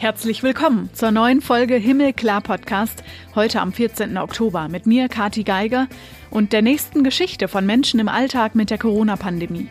Herzlich 0.00 0.44
willkommen 0.44 0.90
zur 0.92 1.10
neuen 1.10 1.40
Folge 1.40 1.74
Himmelklar 1.74 2.40
Podcast, 2.40 3.02
heute 3.34 3.60
am 3.60 3.72
14. 3.72 4.16
Oktober 4.16 4.68
mit 4.68 4.86
mir, 4.86 5.08
Kati 5.08 5.42
Geiger, 5.42 5.88
und 6.30 6.52
der 6.52 6.62
nächsten 6.62 7.02
Geschichte 7.02 7.48
von 7.48 7.66
Menschen 7.66 7.98
im 7.98 8.06
Alltag 8.06 8.54
mit 8.54 8.70
der 8.70 8.78
Corona-Pandemie. 8.78 9.66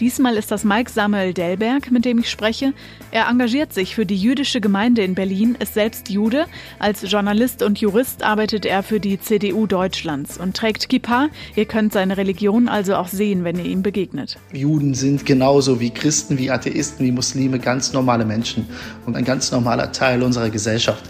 Diesmal 0.00 0.36
ist 0.36 0.52
das 0.52 0.62
Mike 0.62 0.92
Samuel 0.92 1.34
Delberg, 1.34 1.90
mit 1.90 2.04
dem 2.04 2.20
ich 2.20 2.30
spreche. 2.30 2.72
Er 3.10 3.28
engagiert 3.28 3.72
sich 3.72 3.96
für 3.96 4.06
die 4.06 4.16
jüdische 4.16 4.60
Gemeinde 4.60 5.02
in 5.02 5.16
Berlin, 5.16 5.56
ist 5.58 5.74
selbst 5.74 6.08
Jude. 6.08 6.46
Als 6.78 7.10
Journalist 7.10 7.64
und 7.64 7.80
Jurist 7.80 8.22
arbeitet 8.22 8.64
er 8.64 8.84
für 8.84 9.00
die 9.00 9.20
CDU 9.20 9.66
Deutschlands 9.66 10.38
und 10.38 10.56
trägt 10.56 10.88
Kippa. 10.88 11.30
Ihr 11.56 11.64
könnt 11.64 11.92
seine 11.92 12.16
Religion 12.16 12.68
also 12.68 12.94
auch 12.94 13.08
sehen, 13.08 13.42
wenn 13.42 13.58
ihr 13.58 13.64
ihm 13.64 13.82
begegnet. 13.82 14.38
Juden 14.52 14.94
sind 14.94 15.26
genauso 15.26 15.80
wie 15.80 15.90
Christen, 15.90 16.38
wie 16.38 16.50
Atheisten, 16.50 17.04
wie 17.04 17.10
Muslime 17.10 17.58
ganz 17.58 17.92
normale 17.92 18.24
Menschen 18.24 18.68
und 19.04 19.16
ein 19.16 19.24
ganz 19.24 19.50
normaler 19.50 19.90
Teil 19.90 20.22
unserer 20.22 20.50
Gesellschaft. 20.50 21.02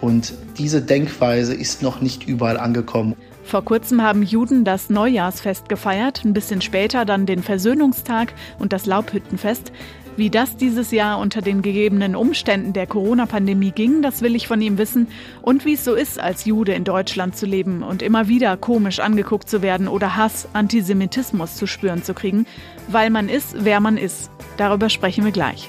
Und 0.00 0.32
diese 0.56 0.80
Denkweise 0.80 1.52
ist 1.52 1.82
noch 1.82 2.00
nicht 2.00 2.26
überall 2.26 2.56
angekommen. 2.56 3.16
Vor 3.50 3.64
kurzem 3.64 4.00
haben 4.00 4.22
Juden 4.22 4.64
das 4.64 4.90
Neujahrsfest 4.90 5.68
gefeiert, 5.68 6.24
ein 6.24 6.32
bisschen 6.32 6.60
später 6.60 7.04
dann 7.04 7.26
den 7.26 7.42
Versöhnungstag 7.42 8.32
und 8.60 8.72
das 8.72 8.86
Laubhüttenfest. 8.86 9.72
Wie 10.16 10.30
das 10.30 10.56
dieses 10.56 10.92
Jahr 10.92 11.18
unter 11.18 11.42
den 11.42 11.60
gegebenen 11.60 12.14
Umständen 12.14 12.72
der 12.72 12.86
Corona-Pandemie 12.86 13.72
ging, 13.72 14.02
das 14.02 14.22
will 14.22 14.36
ich 14.36 14.46
von 14.46 14.62
ihm 14.62 14.78
wissen. 14.78 15.08
Und 15.42 15.64
wie 15.64 15.72
es 15.72 15.84
so 15.84 15.94
ist, 15.94 16.20
als 16.20 16.44
Jude 16.44 16.74
in 16.74 16.84
Deutschland 16.84 17.34
zu 17.34 17.44
leben 17.44 17.82
und 17.82 18.02
immer 18.02 18.28
wieder 18.28 18.56
komisch 18.56 19.00
angeguckt 19.00 19.50
zu 19.50 19.62
werden 19.62 19.88
oder 19.88 20.14
Hass, 20.14 20.46
Antisemitismus 20.52 21.56
zu 21.56 21.66
spüren 21.66 22.04
zu 22.04 22.14
kriegen, 22.14 22.46
weil 22.86 23.10
man 23.10 23.28
ist, 23.28 23.56
wer 23.64 23.80
man 23.80 23.96
ist. 23.96 24.30
Darüber 24.58 24.88
sprechen 24.90 25.24
wir 25.24 25.32
gleich. 25.32 25.68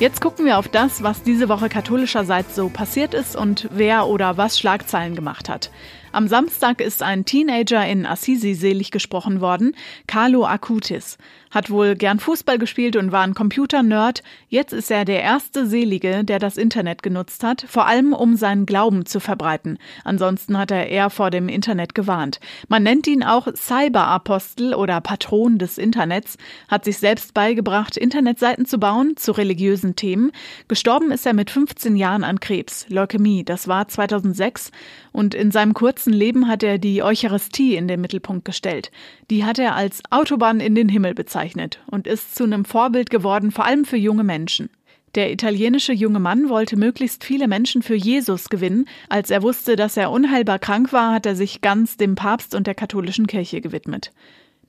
Jetzt 0.00 0.20
gucken 0.20 0.44
wir 0.44 0.58
auf 0.58 0.68
das, 0.68 1.02
was 1.02 1.24
diese 1.24 1.48
Woche 1.48 1.68
katholischerseits 1.68 2.54
so 2.54 2.68
passiert 2.68 3.14
ist 3.14 3.34
und 3.34 3.68
wer 3.72 4.06
oder 4.06 4.36
was 4.36 4.56
Schlagzeilen 4.56 5.16
gemacht 5.16 5.48
hat. 5.48 5.72
Am 6.10 6.26
Samstag 6.26 6.80
ist 6.80 7.02
ein 7.02 7.26
Teenager 7.26 7.86
in 7.86 8.06
Assisi 8.06 8.54
selig 8.54 8.90
gesprochen 8.90 9.40
worden, 9.40 9.74
Carlo 10.06 10.46
Acutis. 10.46 11.18
Hat 11.50 11.70
wohl 11.70 11.96
gern 11.96 12.18
Fußball 12.18 12.58
gespielt 12.58 12.96
und 12.96 13.10
war 13.10 13.22
ein 13.22 13.34
Computer-Nerd. 13.34 14.22
Jetzt 14.48 14.72
ist 14.72 14.90
er 14.90 15.04
der 15.04 15.22
erste 15.22 15.66
Selige, 15.66 16.24
der 16.24 16.38
das 16.38 16.56
Internet 16.56 17.02
genutzt 17.02 17.42
hat, 17.42 17.64
vor 17.66 17.86
allem 17.86 18.12
um 18.12 18.36
seinen 18.36 18.66
Glauben 18.66 19.06
zu 19.06 19.18
verbreiten. 19.18 19.78
Ansonsten 20.04 20.58
hat 20.58 20.70
er 20.70 20.88
eher 20.88 21.08
vor 21.08 21.30
dem 21.30 21.48
Internet 21.48 21.94
gewarnt. 21.94 22.40
Man 22.68 22.82
nennt 22.82 23.06
ihn 23.06 23.22
auch 23.22 23.48
Cyberapostel 23.54 24.74
oder 24.74 25.00
Patron 25.00 25.58
des 25.58 25.78
Internets, 25.78 26.36
hat 26.68 26.84
sich 26.84 26.98
selbst 26.98 27.32
beigebracht, 27.32 27.96
Internetseiten 27.96 28.66
zu 28.66 28.78
bauen 28.78 29.16
zu 29.16 29.32
religiösen 29.32 29.96
Themen. 29.96 30.32
Gestorben 30.68 31.10
ist 31.10 31.26
er 31.26 31.34
mit 31.34 31.50
15 31.50 31.96
Jahren 31.96 32.24
an 32.24 32.40
Krebs, 32.40 32.86
Leukämie. 32.88 33.44
Das 33.44 33.68
war 33.68 33.88
2006 33.88 34.70
und 35.12 35.34
in 35.34 35.50
seinem 35.50 35.74
kurzen 35.74 35.97
Leben 36.06 36.48
hat 36.48 36.62
er 36.62 36.78
die 36.78 37.02
Eucharistie 37.02 37.76
in 37.76 37.88
den 37.88 38.00
Mittelpunkt 38.00 38.44
gestellt. 38.44 38.90
Die 39.30 39.44
hat 39.44 39.58
er 39.58 39.74
als 39.74 40.02
Autobahn 40.10 40.60
in 40.60 40.74
den 40.74 40.88
Himmel 40.88 41.14
bezeichnet 41.14 41.80
und 41.90 42.06
ist 42.06 42.34
zu 42.34 42.44
einem 42.44 42.64
Vorbild 42.64 43.10
geworden, 43.10 43.50
vor 43.50 43.64
allem 43.64 43.84
für 43.84 43.96
junge 43.96 44.24
Menschen. 44.24 44.70
Der 45.14 45.32
italienische 45.32 45.92
junge 45.92 46.20
Mann 46.20 46.48
wollte 46.48 46.76
möglichst 46.76 47.24
viele 47.24 47.48
Menschen 47.48 47.82
für 47.82 47.94
Jesus 47.94 48.50
gewinnen. 48.50 48.86
Als 49.08 49.30
er 49.30 49.42
wusste, 49.42 49.74
dass 49.74 49.96
er 49.96 50.10
unheilbar 50.10 50.58
krank 50.58 50.92
war, 50.92 51.12
hat 51.12 51.26
er 51.26 51.34
sich 51.34 51.60
ganz 51.60 51.96
dem 51.96 52.14
Papst 52.14 52.54
und 52.54 52.66
der 52.66 52.74
katholischen 52.74 53.26
Kirche 53.26 53.60
gewidmet. 53.60 54.12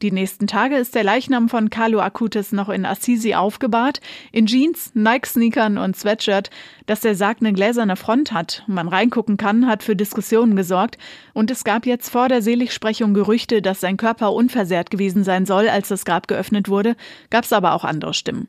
Die 0.02 0.12
nächsten 0.12 0.48
Tage 0.48 0.78
ist 0.78 0.96
der 0.96 1.04
Leichnam 1.04 1.50
von 1.50 1.70
Carlo 1.70 2.00
Acutis 2.00 2.54
noch 2.54 2.70
in 2.70 2.86
Assisi 2.86 3.36
aufgebahrt, 3.36 4.00
in 4.32 4.46
Jeans, 4.46 4.92
Nike-Sneakern 4.94 5.78
und 5.78 5.98
Sweatshirt. 5.98 6.50
Dass 6.86 7.02
der 7.02 7.16
Sarg 7.16 7.40
eine 7.42 7.52
gläserne 7.52 7.98
Front 7.98 8.32
hat 8.32 8.64
man 8.68 8.88
reingucken 8.88 9.36
kann, 9.36 9.68
hat 9.68 9.84
für 9.84 9.98
Diskussionen 9.98 10.56
gesorgt. 10.56 10.98
Und 11.34 11.52
es 11.52 11.66
gab 11.66 11.86
jetzt 11.86 12.10
vor 12.10 12.30
der 12.30 12.42
Seligsprechung 12.42 13.14
Gerüchte, 13.14 13.62
dass 13.62 13.82
sein 13.82 13.98
Körper 13.98 14.32
unversehrt 14.32 14.90
gewesen 14.90 15.26
sein 15.26 15.46
soll, 15.46 15.68
als 15.68 15.90
das 15.90 16.06
Grab 16.06 16.30
geöffnet 16.30 16.70
wurde. 16.70 16.96
Gab 17.30 17.44
es 17.44 17.52
aber 17.52 17.74
auch 17.74 17.84
andere 17.84 18.14
Stimmen. 18.14 18.48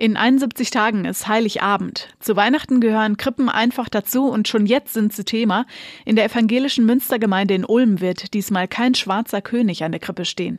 In 0.00 0.16
71 0.16 0.70
Tagen 0.70 1.04
ist 1.04 1.28
Heiligabend. 1.28 2.08
Zu 2.20 2.34
Weihnachten 2.34 2.80
gehören 2.80 3.18
Krippen 3.18 3.50
einfach 3.50 3.90
dazu 3.90 4.30
und 4.30 4.48
schon 4.48 4.64
jetzt 4.64 4.94
sind 4.94 5.12
sie 5.12 5.24
Thema. 5.24 5.66
In 6.06 6.16
der 6.16 6.24
evangelischen 6.24 6.86
Münstergemeinde 6.86 7.52
in 7.52 7.66
Ulm 7.66 8.00
wird 8.00 8.32
diesmal 8.32 8.66
kein 8.66 8.94
schwarzer 8.94 9.42
König 9.42 9.84
an 9.84 9.92
der 9.92 10.00
Krippe 10.00 10.24
stehen. 10.24 10.58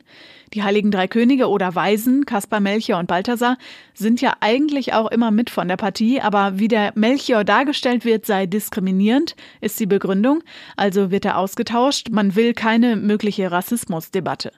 Die 0.54 0.62
heiligen 0.62 0.92
drei 0.92 1.08
Könige 1.08 1.48
oder 1.48 1.74
Weisen, 1.74 2.24
Kaspar, 2.24 2.60
Melchior 2.60 3.00
und 3.00 3.08
Balthasar, 3.08 3.58
sind 3.94 4.20
ja 4.20 4.34
eigentlich 4.38 4.92
auch 4.92 5.10
immer 5.10 5.32
mit 5.32 5.50
von 5.50 5.66
der 5.66 5.76
Partie, 5.76 6.20
aber 6.20 6.60
wie 6.60 6.68
der 6.68 6.92
Melchior 6.94 7.42
dargestellt 7.42 8.04
wird, 8.04 8.24
sei 8.24 8.46
diskriminierend, 8.46 9.34
ist 9.60 9.80
die 9.80 9.86
Begründung. 9.86 10.44
Also 10.76 11.10
wird 11.10 11.24
er 11.24 11.38
ausgetauscht. 11.38 12.10
Man 12.10 12.36
will 12.36 12.54
keine 12.54 12.94
mögliche 12.94 13.50
Rassismusdebatte. 13.50 14.52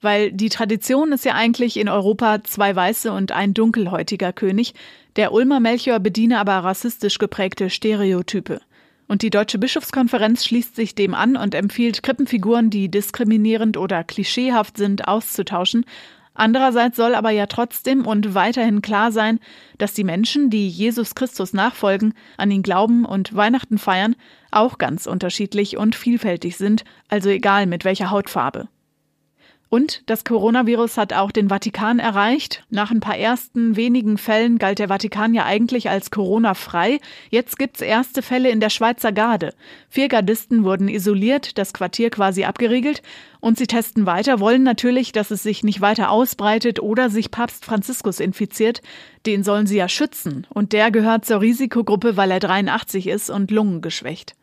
Weil 0.00 0.32
die 0.32 0.48
Tradition 0.48 1.12
ist 1.12 1.24
ja 1.24 1.34
eigentlich 1.34 1.76
in 1.76 1.88
Europa 1.88 2.42
zwei 2.42 2.74
weiße 2.74 3.12
und 3.12 3.32
ein 3.32 3.54
dunkelhäutiger 3.54 4.32
König. 4.32 4.74
Der 5.16 5.32
Ulmer 5.32 5.60
Melchior 5.60 5.98
bediene 5.98 6.38
aber 6.38 6.52
rassistisch 6.54 7.18
geprägte 7.18 7.68
Stereotype. 7.68 8.60
Und 9.08 9.22
die 9.22 9.30
Deutsche 9.30 9.58
Bischofskonferenz 9.58 10.44
schließt 10.44 10.76
sich 10.76 10.94
dem 10.94 11.14
an 11.14 11.36
und 11.36 11.54
empfiehlt 11.54 12.02
Krippenfiguren, 12.02 12.70
die 12.70 12.88
diskriminierend 12.88 13.76
oder 13.76 14.04
klischeehaft 14.04 14.76
sind, 14.76 15.08
auszutauschen. 15.08 15.84
Andererseits 16.32 16.96
soll 16.96 17.14
aber 17.14 17.30
ja 17.30 17.46
trotzdem 17.46 18.06
und 18.06 18.34
weiterhin 18.34 18.82
klar 18.82 19.10
sein, 19.10 19.40
dass 19.78 19.94
die 19.94 20.04
Menschen, 20.04 20.48
die 20.48 20.68
Jesus 20.68 21.14
Christus 21.14 21.52
nachfolgen, 21.52 22.14
an 22.36 22.50
ihn 22.50 22.62
glauben 22.62 23.04
und 23.04 23.34
Weihnachten 23.34 23.78
feiern, 23.78 24.14
auch 24.50 24.78
ganz 24.78 25.06
unterschiedlich 25.06 25.76
und 25.76 25.96
vielfältig 25.96 26.56
sind, 26.56 26.84
also 27.08 27.28
egal 27.28 27.66
mit 27.66 27.84
welcher 27.84 28.10
Hautfarbe. 28.10 28.68
Und 29.70 30.02
das 30.06 30.24
Coronavirus 30.24 30.96
hat 30.96 31.12
auch 31.12 31.30
den 31.30 31.48
Vatikan 31.48 32.00
erreicht. 32.00 32.64
Nach 32.70 32.90
ein 32.90 32.98
paar 32.98 33.16
ersten 33.16 33.76
wenigen 33.76 34.18
Fällen 34.18 34.58
galt 34.58 34.80
der 34.80 34.88
Vatikan 34.88 35.32
ja 35.32 35.44
eigentlich 35.44 35.88
als 35.88 36.10
Corona-frei. 36.10 36.98
Jetzt 37.30 37.56
gibt's 37.56 37.80
erste 37.80 38.20
Fälle 38.20 38.50
in 38.50 38.58
der 38.58 38.70
Schweizer 38.70 39.12
Garde. 39.12 39.54
Vier 39.88 40.08
Gardisten 40.08 40.64
wurden 40.64 40.88
isoliert, 40.88 41.56
das 41.56 41.72
Quartier 41.72 42.10
quasi 42.10 42.42
abgeriegelt. 42.42 43.00
Und 43.38 43.58
sie 43.58 43.68
testen 43.68 44.06
weiter, 44.06 44.40
wollen 44.40 44.64
natürlich, 44.64 45.12
dass 45.12 45.30
es 45.30 45.44
sich 45.44 45.62
nicht 45.62 45.80
weiter 45.80 46.10
ausbreitet 46.10 46.80
oder 46.80 47.08
sich 47.08 47.30
Papst 47.30 47.64
Franziskus 47.64 48.18
infiziert. 48.18 48.82
Den 49.24 49.44
sollen 49.44 49.68
sie 49.68 49.76
ja 49.76 49.88
schützen. 49.88 50.48
Und 50.50 50.72
der 50.72 50.90
gehört 50.90 51.24
zur 51.24 51.42
Risikogruppe, 51.42 52.16
weil 52.16 52.32
er 52.32 52.40
83 52.40 53.06
ist 53.06 53.30
und 53.30 53.52
lungengeschwächt. 53.52 54.34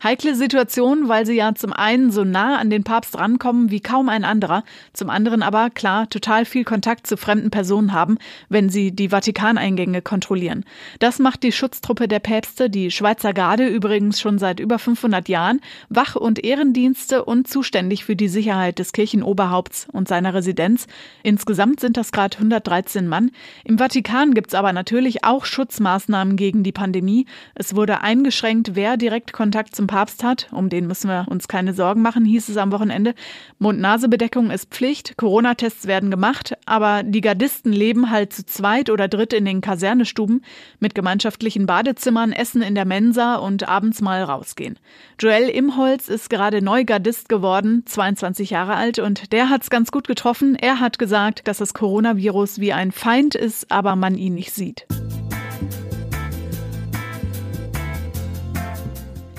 Heikle 0.00 0.36
Situation, 0.36 1.08
weil 1.08 1.26
sie 1.26 1.34
ja 1.34 1.56
zum 1.56 1.72
einen 1.72 2.12
so 2.12 2.22
nah 2.22 2.58
an 2.58 2.70
den 2.70 2.84
Papst 2.84 3.18
rankommen 3.18 3.72
wie 3.72 3.80
kaum 3.80 4.08
ein 4.08 4.22
anderer, 4.22 4.62
zum 4.92 5.10
anderen 5.10 5.42
aber 5.42 5.70
klar 5.70 6.08
total 6.08 6.44
viel 6.44 6.62
Kontakt 6.62 7.08
zu 7.08 7.16
fremden 7.16 7.50
Personen 7.50 7.92
haben, 7.92 8.16
wenn 8.48 8.70
sie 8.70 8.92
die 8.92 9.08
Vatikaneingänge 9.08 10.00
kontrollieren. 10.00 10.64
Das 11.00 11.18
macht 11.18 11.42
die 11.42 11.50
Schutztruppe 11.50 12.06
der 12.06 12.20
Päpste, 12.20 12.70
die 12.70 12.92
Schweizer 12.92 13.32
Garde 13.32 13.66
übrigens 13.66 14.20
schon 14.20 14.38
seit 14.38 14.60
über 14.60 14.78
500 14.78 15.28
Jahren, 15.28 15.60
Wach- 15.88 16.14
und 16.14 16.44
Ehrendienste 16.44 17.24
und 17.24 17.48
zuständig 17.48 18.04
für 18.04 18.14
die 18.14 18.28
Sicherheit 18.28 18.78
des 18.78 18.92
Kirchenoberhaupts 18.92 19.88
und 19.90 20.06
seiner 20.06 20.32
Residenz. 20.32 20.86
Insgesamt 21.24 21.80
sind 21.80 21.96
das 21.96 22.12
gerade 22.12 22.36
113 22.36 23.08
Mann. 23.08 23.32
Im 23.64 23.78
Vatikan 23.78 24.34
gibt's 24.34 24.54
aber 24.54 24.72
natürlich 24.72 25.24
auch 25.24 25.44
Schutzmaßnahmen 25.44 26.36
gegen 26.36 26.62
die 26.62 26.70
Pandemie. 26.70 27.26
Es 27.56 27.74
wurde 27.74 28.00
eingeschränkt, 28.02 28.76
wer 28.76 28.96
direkt 28.96 29.32
Kontakt 29.32 29.74
zum 29.74 29.87
Papst 29.88 30.22
hat. 30.22 30.46
Um 30.52 30.68
den 30.68 30.86
müssen 30.86 31.08
wir 31.08 31.26
uns 31.28 31.48
keine 31.48 31.74
Sorgen 31.74 32.00
machen, 32.00 32.24
hieß 32.24 32.48
es 32.48 32.56
am 32.56 32.70
Wochenende. 32.70 33.14
Mund-Nase-Bedeckung 33.58 34.52
ist 34.52 34.70
Pflicht, 34.70 35.16
Corona-Tests 35.16 35.88
werden 35.88 36.12
gemacht, 36.12 36.56
aber 36.64 37.02
die 37.02 37.20
Gardisten 37.20 37.72
leben 37.72 38.10
halt 38.10 38.32
zu 38.32 38.46
zweit 38.46 38.90
oder 38.90 39.08
dritt 39.08 39.32
in 39.32 39.44
den 39.44 39.60
Kasernestuben 39.60 40.44
mit 40.78 40.94
gemeinschaftlichen 40.94 41.66
Badezimmern, 41.66 42.30
Essen 42.30 42.62
in 42.62 42.76
der 42.76 42.84
Mensa 42.84 43.34
und 43.34 43.68
abends 43.68 44.00
mal 44.00 44.22
rausgehen. 44.22 44.78
Joel 45.18 45.48
Imholz 45.48 46.08
ist 46.08 46.30
gerade 46.30 46.62
Neugardist 46.62 47.28
geworden, 47.28 47.82
22 47.86 48.50
Jahre 48.50 48.76
alt 48.76 49.00
und 49.00 49.32
der 49.32 49.50
hat's 49.50 49.70
ganz 49.70 49.90
gut 49.90 50.06
getroffen. 50.06 50.54
Er 50.54 50.78
hat 50.78 51.00
gesagt, 51.00 51.48
dass 51.48 51.58
das 51.58 51.74
Coronavirus 51.74 52.60
wie 52.60 52.72
ein 52.72 52.92
Feind 52.92 53.34
ist, 53.34 53.72
aber 53.72 53.96
man 53.96 54.14
ihn 54.14 54.34
nicht 54.34 54.52
sieht. 54.52 54.86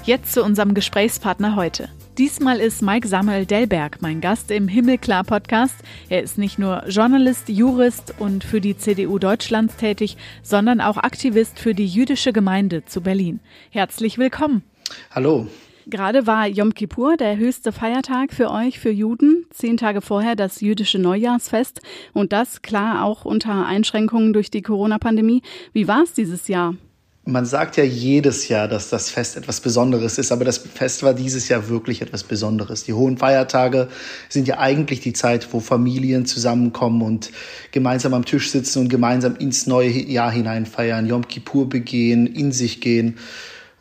Jetzt 0.06 0.34
zu 0.34 0.44
unserem 0.44 0.74
Gesprächspartner 0.74 1.56
heute. 1.56 1.90
Diesmal 2.18 2.60
ist 2.60 2.81
Mike 2.81 3.07
Samuel 3.07 3.46
Delberg 3.46 4.01
mein 4.01 4.22
Gast 4.22 4.50
im 4.50 4.68
Himmelklar 4.68 5.24
Podcast. 5.24 5.75
Er 6.10 6.24
ist 6.24 6.38
nicht 6.38 6.57
nur 6.57 6.88
Journalist, 6.88 7.48
Jurist 7.50 8.16
und 8.18 8.44
für 8.44 8.60
die 8.60 8.78
CDU 8.78 9.19
Deutschlands 9.19 9.75
tätig, 9.75 10.18
sondern 10.42 10.81
auch 10.81 10.98
Aktivist 10.98 11.60
für 11.60 11.75
die 11.75 11.86
jüdische 11.86 12.34
Gemeinde 12.34 12.86
zu 12.86 13.01
Berlin. 13.01 13.40
Herzlich 13.69 14.18
willkommen. 14.18 14.63
Hallo. 15.12 15.48
Gerade 15.86 16.28
war 16.28 16.48
Yom 16.48 16.74
Kippur, 16.74 17.18
der 17.18 17.38
höchste 17.38 17.72
Feiertag 17.72 18.34
für 18.34 18.52
euch, 18.52 18.80
für 18.80 18.92
Juden. 18.92 19.45
zehn 19.50 19.78
Tage 19.78 20.02
vorher 20.02 20.36
das 20.36 20.62
jüdische 20.62 21.00
Neujahrsfest 21.00 21.81
und 22.13 22.31
das 22.31 22.62
klar 22.62 23.04
auch 23.04 23.25
unter 23.25 23.66
Einschränkungen 23.66 24.34
durch 24.34 24.52
die 24.52 24.62
Corona-Pandemie. 24.62 25.42
Wie 25.74 25.88
war 25.88 26.04
es 26.04 26.13
dieses 26.13 26.48
Jahr? 26.48 26.75
Man 27.25 27.45
sagt 27.45 27.77
ja 27.77 27.83
jedes 27.83 28.48
Jahr, 28.48 28.68
dass 28.68 28.89
das 28.89 29.10
Fest 29.10 29.36
etwas 29.36 29.60
Besonderes 29.60 30.18
ist, 30.18 30.31
aber 30.31 30.45
das 30.45 30.57
Fest 30.57 31.04
war 31.04 31.13
dieses 31.13 31.50
Jahr 31.50 31.68
wirklich 31.68 32.01
etwas 32.01 32.24
Besonderes. 32.24 32.86
Die 32.86 32.94
hohen 32.94 33.18
Feiertage 33.18 33.89
sind 34.30 34.48
ja 34.48 34.57
eigentlich 34.57 35.01
die 35.01 35.13
Zeit, 35.13 35.48
wo 35.51 35.60
Familien 35.60 36.25
zusammenkommen 36.25 37.01
und 37.01 37.31
gemeinsam 37.71 38.13
am 38.13 38.25
Tisch 38.25 38.50
sitzen 38.50 38.80
und 38.80 38.89
gemeinsam 38.89 39.36
ins 39.36 39.68
neue 39.68 39.89
Jahr 39.89 40.31
hinein 40.31 40.66
feiern, 40.66 41.06
Yom 41.06 41.27
Kippur 41.27 41.68
begehen, 41.68 42.25
in 42.25 42.51
sich 42.51 42.81
gehen. 42.81 43.18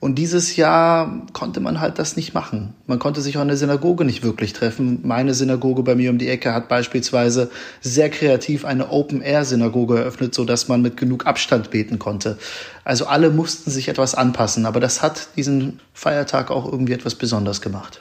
Und 0.00 0.14
dieses 0.14 0.54
Jahr 0.54 1.26
konnte 1.32 1.58
man 1.58 1.80
halt 1.80 1.98
das 1.98 2.14
nicht 2.14 2.32
machen. 2.32 2.74
Man 2.86 3.00
konnte 3.00 3.20
sich 3.20 3.36
auch 3.36 3.42
in 3.42 3.48
der 3.48 3.56
Synagoge 3.56 4.04
nicht 4.04 4.22
wirklich 4.22 4.52
treffen. 4.52 5.00
Meine 5.02 5.34
Synagoge 5.34 5.82
bei 5.82 5.96
mir 5.96 6.10
um 6.10 6.18
die 6.18 6.28
Ecke 6.28 6.54
hat 6.54 6.68
beispielsweise 6.68 7.50
sehr 7.80 8.08
kreativ 8.08 8.64
eine 8.64 8.90
Open-Air-Synagoge 8.90 9.98
eröffnet, 9.98 10.34
so 10.34 10.44
dass 10.44 10.68
man 10.68 10.82
mit 10.82 10.96
genug 10.96 11.26
Abstand 11.26 11.70
beten 11.70 11.98
konnte. 11.98 12.38
Also 12.84 13.06
alle 13.06 13.30
mussten 13.30 13.72
sich 13.72 13.88
etwas 13.88 14.14
anpassen, 14.14 14.66
aber 14.66 14.78
das 14.78 15.02
hat 15.02 15.30
diesen 15.36 15.80
Feiertag 15.94 16.52
auch 16.52 16.70
irgendwie 16.70 16.92
etwas 16.92 17.16
besonders 17.16 17.60
gemacht. 17.60 18.00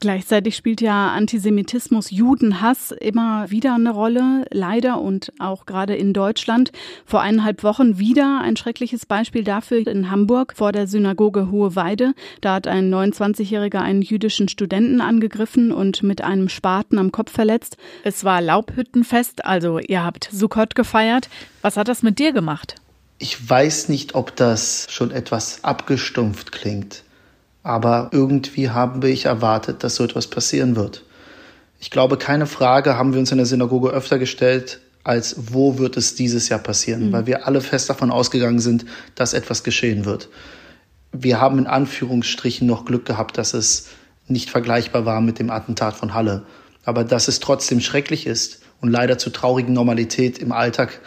Gleichzeitig 0.00 0.54
spielt 0.54 0.80
ja 0.80 1.08
Antisemitismus, 1.08 2.12
Judenhass 2.12 2.92
immer 2.92 3.50
wieder 3.50 3.74
eine 3.74 3.90
Rolle, 3.90 4.46
leider 4.50 5.00
und 5.00 5.32
auch 5.40 5.66
gerade 5.66 5.96
in 5.96 6.12
Deutschland. 6.12 6.70
Vor 7.04 7.20
eineinhalb 7.20 7.64
Wochen 7.64 7.98
wieder 7.98 8.40
ein 8.40 8.56
schreckliches 8.56 9.06
Beispiel 9.06 9.42
dafür 9.42 9.84
in 9.88 10.08
Hamburg 10.08 10.54
vor 10.56 10.70
der 10.70 10.86
Synagoge 10.86 11.50
Hohe 11.50 11.74
Weide. 11.74 12.14
Da 12.40 12.54
hat 12.54 12.68
ein 12.68 12.94
29-Jähriger 12.94 13.80
einen 13.80 14.02
jüdischen 14.02 14.48
Studenten 14.48 15.00
angegriffen 15.00 15.72
und 15.72 16.04
mit 16.04 16.22
einem 16.22 16.48
Spaten 16.48 16.98
am 16.98 17.10
Kopf 17.10 17.32
verletzt. 17.32 17.76
Es 18.04 18.22
war 18.22 18.40
Laubhüttenfest, 18.40 19.44
also 19.44 19.80
ihr 19.80 20.04
habt 20.04 20.28
Sukkot 20.30 20.76
gefeiert. 20.76 21.28
Was 21.60 21.76
hat 21.76 21.88
das 21.88 22.04
mit 22.04 22.20
dir 22.20 22.32
gemacht? 22.32 22.76
Ich 23.18 23.50
weiß 23.50 23.88
nicht, 23.88 24.14
ob 24.14 24.36
das 24.36 24.86
schon 24.90 25.10
etwas 25.10 25.64
abgestumpft 25.64 26.52
klingt. 26.52 27.02
Aber 27.68 28.08
irgendwie 28.12 28.70
haben 28.70 29.02
wir 29.02 29.26
erwartet, 29.26 29.84
dass 29.84 29.96
so 29.96 30.04
etwas 30.04 30.26
passieren 30.26 30.74
wird. 30.74 31.04
Ich 31.78 31.90
glaube, 31.90 32.16
keine 32.16 32.46
Frage 32.46 32.96
haben 32.96 33.12
wir 33.12 33.20
uns 33.20 33.30
in 33.30 33.36
der 33.36 33.44
Synagoge 33.44 33.90
öfter 33.90 34.18
gestellt, 34.18 34.80
als 35.04 35.36
wo 35.52 35.76
wird 35.76 35.98
es 35.98 36.14
dieses 36.14 36.48
Jahr 36.48 36.60
passieren, 36.60 37.08
mhm. 37.08 37.12
weil 37.12 37.26
wir 37.26 37.46
alle 37.46 37.60
fest 37.60 37.90
davon 37.90 38.10
ausgegangen 38.10 38.58
sind, 38.58 38.86
dass 39.16 39.34
etwas 39.34 39.64
geschehen 39.64 40.06
wird. 40.06 40.30
Wir 41.12 41.42
haben 41.42 41.58
in 41.58 41.66
Anführungsstrichen 41.66 42.66
noch 42.66 42.86
Glück 42.86 43.04
gehabt, 43.04 43.36
dass 43.36 43.52
es 43.52 43.88
nicht 44.28 44.48
vergleichbar 44.48 45.04
war 45.04 45.20
mit 45.20 45.38
dem 45.38 45.50
Attentat 45.50 45.94
von 45.94 46.14
Halle. 46.14 46.46
Aber 46.86 47.04
dass 47.04 47.28
es 47.28 47.38
trotzdem 47.38 47.82
schrecklich 47.82 48.26
ist 48.26 48.62
und 48.80 48.88
leider 48.88 49.18
zu 49.18 49.28
traurigen 49.28 49.74
Normalität 49.74 50.38
im 50.38 50.52
Alltag 50.52 51.02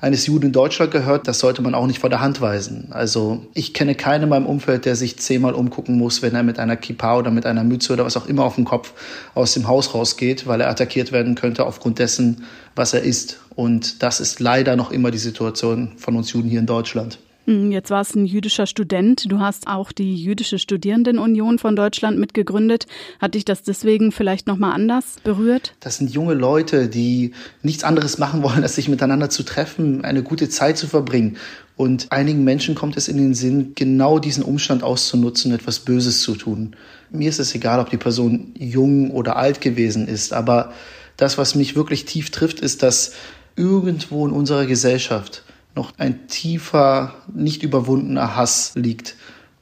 eines 0.00 0.26
Juden 0.26 0.46
in 0.46 0.52
Deutschland 0.52 0.92
gehört, 0.92 1.28
das 1.28 1.38
sollte 1.38 1.60
man 1.60 1.74
auch 1.74 1.86
nicht 1.86 1.98
vor 1.98 2.08
der 2.10 2.20
Hand 2.20 2.40
weisen. 2.40 2.88
Also 2.90 3.46
ich 3.52 3.74
kenne 3.74 3.94
keinen 3.94 4.24
in 4.24 4.28
meinem 4.30 4.46
Umfeld, 4.46 4.86
der 4.86 4.96
sich 4.96 5.18
zehnmal 5.18 5.54
umgucken 5.54 5.98
muss, 5.98 6.22
wenn 6.22 6.34
er 6.34 6.42
mit 6.42 6.58
einer 6.58 6.76
Kippa 6.76 7.18
oder 7.18 7.30
mit 7.30 7.44
einer 7.44 7.64
Mütze 7.64 7.92
oder 7.92 8.04
was 8.04 8.16
auch 8.16 8.26
immer 8.26 8.44
auf 8.44 8.54
dem 8.54 8.64
Kopf 8.64 8.92
aus 9.34 9.54
dem 9.54 9.68
Haus 9.68 9.94
rausgeht, 9.94 10.46
weil 10.46 10.60
er 10.60 10.70
attackiert 10.70 11.12
werden 11.12 11.34
könnte 11.34 11.66
aufgrund 11.66 11.98
dessen, 11.98 12.44
was 12.74 12.94
er 12.94 13.02
ist. 13.02 13.40
Und 13.54 14.02
das 14.02 14.20
ist 14.20 14.40
leider 14.40 14.74
noch 14.76 14.90
immer 14.90 15.10
die 15.10 15.18
Situation 15.18 15.92
von 15.96 16.16
uns 16.16 16.32
Juden 16.32 16.48
hier 16.48 16.60
in 16.60 16.66
Deutschland. 16.66 17.18
Hm, 17.46 17.72
jetzt 17.72 17.90
war 17.90 18.02
es 18.02 18.14
ein 18.14 18.26
jüdischer 18.26 18.66
Student. 18.66 19.30
Du 19.30 19.40
hast 19.40 19.66
auch 19.66 19.92
die 19.92 20.14
Jüdische 20.14 20.58
Studierendenunion 20.58 21.58
von 21.58 21.74
Deutschland 21.74 22.18
mitgegründet. 22.18 22.86
Hat 23.18 23.34
dich 23.34 23.44
das 23.44 23.62
deswegen 23.62 24.12
vielleicht 24.12 24.46
nochmal 24.46 24.72
anders 24.72 25.16
berührt? 25.24 25.74
Das 25.80 25.96
sind 25.96 26.10
junge 26.12 26.34
Leute, 26.34 26.88
die 26.88 27.32
nichts 27.62 27.84
anderes 27.84 28.18
machen 28.18 28.42
wollen, 28.42 28.62
als 28.62 28.74
sich 28.74 28.88
miteinander 28.88 29.30
zu 29.30 29.42
treffen, 29.42 30.04
eine 30.04 30.22
gute 30.22 30.48
Zeit 30.48 30.76
zu 30.76 30.86
verbringen. 30.86 31.38
Und 31.76 32.12
einigen 32.12 32.44
Menschen 32.44 32.74
kommt 32.74 32.98
es 32.98 33.08
in 33.08 33.16
den 33.16 33.32
Sinn, 33.34 33.72
genau 33.74 34.18
diesen 34.18 34.44
Umstand 34.44 34.82
auszunutzen, 34.82 35.52
etwas 35.52 35.78
Böses 35.80 36.20
zu 36.20 36.34
tun. 36.34 36.76
Mir 37.10 37.30
ist 37.30 37.40
es 37.40 37.54
egal, 37.54 37.80
ob 37.80 37.88
die 37.88 37.96
Person 37.96 38.52
jung 38.58 39.10
oder 39.10 39.36
alt 39.36 39.62
gewesen 39.62 40.06
ist, 40.06 40.34
aber 40.34 40.74
das, 41.16 41.38
was 41.38 41.54
mich 41.54 41.76
wirklich 41.76 42.04
tief 42.04 42.30
trifft, 42.30 42.60
ist, 42.60 42.82
dass 42.82 43.12
irgendwo 43.56 44.26
in 44.26 44.32
unserer 44.32 44.66
Gesellschaft 44.66 45.42
noch 45.74 45.92
ein 45.98 46.26
tiefer, 46.28 47.14
nicht 47.32 47.62
überwundener 47.62 48.36
Hass 48.36 48.72
liegt. 48.74 49.16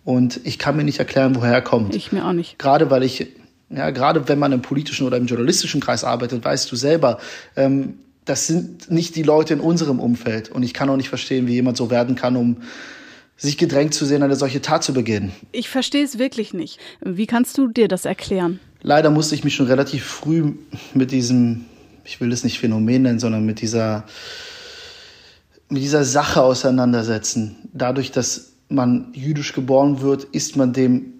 Und 0.04 0.40
ich 0.44 0.58
kann 0.58 0.76
mir 0.76 0.84
nicht 0.84 0.98
erklären, 0.98 1.34
woher 1.34 1.52
er 1.52 1.62
kommt. 1.62 1.94
Ich 1.94 2.12
mir 2.12 2.26
auch 2.26 2.32
nicht. 2.32 2.58
Gerade 2.58 2.90
weil 2.90 3.02
ich, 3.02 3.26
ja, 3.68 3.90
gerade 3.90 4.28
wenn 4.28 4.38
man 4.38 4.52
im 4.52 4.62
politischen 4.62 5.06
oder 5.06 5.16
im 5.16 5.26
journalistischen 5.26 5.80
Kreis 5.80 6.04
arbeitet, 6.04 6.44
weißt 6.44 6.70
du 6.72 6.76
selber, 6.76 7.18
ähm, 7.56 7.98
das 8.24 8.46
sind 8.46 8.90
nicht 8.90 9.16
die 9.16 9.22
Leute 9.22 9.54
in 9.54 9.60
unserem 9.60 10.00
Umfeld. 10.00 10.50
Und 10.50 10.62
ich 10.62 10.74
kann 10.74 10.88
auch 10.90 10.96
nicht 10.96 11.08
verstehen, 11.08 11.46
wie 11.46 11.54
jemand 11.54 11.76
so 11.76 11.90
werden 11.90 12.14
kann, 12.14 12.36
um 12.36 12.58
sich 13.36 13.56
gedrängt 13.56 13.94
zu 13.94 14.04
sehen, 14.04 14.22
eine 14.22 14.36
solche 14.36 14.60
Tat 14.60 14.82
zu 14.82 14.92
begehen. 14.92 15.32
Ich 15.52 15.68
verstehe 15.68 16.04
es 16.04 16.18
wirklich 16.18 16.52
nicht. 16.52 16.78
Wie 17.00 17.26
kannst 17.26 17.56
du 17.56 17.68
dir 17.68 17.88
das 17.88 18.04
erklären? 18.04 18.60
Leider 18.82 19.10
musste 19.10 19.34
ich 19.34 19.44
mich 19.44 19.54
schon 19.54 19.66
relativ 19.66 20.04
früh 20.04 20.52
mit 20.92 21.10
diesem, 21.10 21.64
ich 22.04 22.20
will 22.20 22.32
es 22.32 22.44
nicht 22.44 22.58
Phänomen 22.58 23.02
nennen, 23.02 23.18
sondern 23.18 23.46
mit 23.46 23.60
dieser 23.60 24.04
mit 25.68 25.82
dieser 25.82 26.04
Sache 26.04 26.42
auseinandersetzen. 26.42 27.56
Dadurch, 27.72 28.10
dass 28.10 28.52
man 28.68 29.12
jüdisch 29.12 29.52
geboren 29.52 30.00
wird, 30.00 30.24
ist 30.24 30.56
man 30.56 30.72
dem 30.72 31.14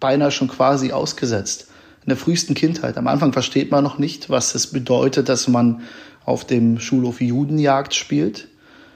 beinahe 0.00 0.30
schon 0.30 0.48
quasi 0.48 0.92
ausgesetzt. 0.92 1.68
In 2.02 2.10
der 2.10 2.16
frühesten 2.16 2.54
Kindheit. 2.54 2.98
Am 2.98 3.06
Anfang 3.08 3.32
versteht 3.32 3.70
man 3.70 3.82
noch 3.82 3.98
nicht, 3.98 4.28
was 4.28 4.54
es 4.54 4.66
bedeutet, 4.66 5.28
dass 5.28 5.48
man 5.48 5.82
auf 6.24 6.44
dem 6.44 6.78
Schulhof 6.78 7.20
Judenjagd 7.20 7.94
spielt. 7.94 8.48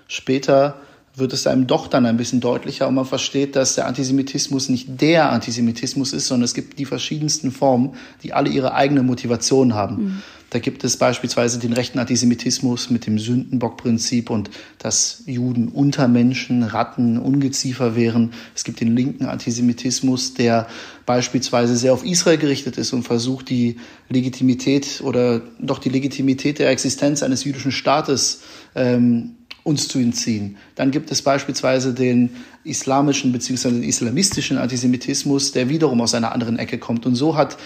Später 0.09 0.81
wird 1.19 1.33
es 1.33 1.47
einem 1.47 1.67
doch 1.67 1.89
dann 1.89 2.07
ein 2.07 2.17
bisschen 2.17 2.41
deutlicher 2.41 2.89
und 2.89 2.95
man 2.95 3.05
versteht, 3.05 3.57
dass 3.57 3.75
der 3.75 3.87
Antisemitismus 3.87 4.69
nicht 4.69 5.01
der 5.01 5.31
Antisemitismus 5.33 6.13
ist, 6.13 6.27
sondern 6.27 6.45
es 6.45 6.55
gibt 6.55 6.79
die 6.79 6.85
verschiedensten 6.85 7.51
Formen, 7.51 7.95
die 8.23 8.33
alle 8.33 8.51
ihre 8.51 8.75
eigene 8.75 9.03
Motivation 9.03 9.75
haben. 9.75 9.97
Mhm. 9.97 10.23
Da 10.51 10.61
gibt 10.61 10.83
es 10.83 10.97
beispielsweise 10.97 11.59
den 11.59 11.75
rechten 11.75 11.99
Antisemitismus 11.99 12.89
mit 12.89 13.07
dem 13.07 13.19
Sündenbockprinzip 13.19 14.31
und 14.31 14.49
dass 14.79 15.23
Juden 15.27 15.69
Untermenschen, 15.69 16.63
Ratten, 16.63 17.19
Ungeziefer 17.19 17.97
wären. 17.97 18.33
Es 18.55 18.65
gibt 18.65 18.81
den 18.81 18.97
linken 18.97 19.27
Antisemitismus, 19.27 20.33
der 20.33 20.67
beispielsweise 21.05 21.77
sehr 21.77 21.93
auf 21.93 22.05
Israel 22.05 22.39
gerichtet 22.39 22.79
ist 22.79 22.95
und 22.95 23.03
versucht, 23.03 23.51
die 23.51 23.77
Legitimität 24.09 25.03
oder 25.05 25.43
doch 25.59 25.79
die 25.79 25.91
Legitimität 25.91 26.59
der 26.59 26.71
Existenz 26.71 27.23
eines 27.23 27.45
jüdischen 27.45 27.73
Staates 27.73 28.41
ähm, 28.75 29.35
uns 29.69 29.87
zu 29.87 29.99
entziehen. 29.99 30.57
Dann 30.75 30.91
gibt 30.91 31.11
es 31.11 31.23
beispielsweise 31.23 31.93
den 31.95 32.31
islamischen 32.65 33.33
bzw. 33.33 33.71
den 33.71 33.83
islamistischen 33.83 34.59
Antisemitismus, 34.59 35.53
der 35.53 35.69
wiederum 35.69 36.01
aus 36.01 36.15
einer 36.15 36.33
anderen 36.33 36.59
Ecke 36.59 36.79
kommt. 36.79 37.07
Und 37.07 37.15
so 37.15 37.37
hat 37.37 37.59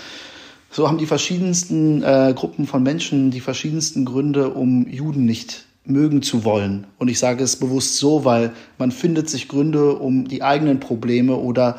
so 0.74 0.88
haben 0.88 0.96
die 0.96 1.06
verschiedensten 1.06 2.02
äh, 2.02 2.32
Gruppen 2.34 2.66
von 2.66 2.82
Menschen 2.82 3.30
die 3.30 3.40
verschiedensten 3.40 4.06
Gründe, 4.06 4.54
um 4.54 4.88
Juden 4.88 5.26
nicht 5.26 5.66
mögen 5.84 6.22
zu 6.22 6.44
wollen. 6.44 6.86
Und 6.98 7.08
ich 7.08 7.18
sage 7.18 7.44
es 7.44 7.56
bewusst 7.56 7.98
so, 7.98 8.24
weil 8.24 8.52
man 8.78 8.90
findet 8.90 9.28
sich 9.28 9.48
Gründe, 9.48 9.96
um 9.96 10.26
die 10.26 10.42
eigenen 10.42 10.80
Probleme 10.80 11.36
oder 11.36 11.78